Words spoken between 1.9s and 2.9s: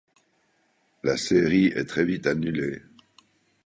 vite annulée.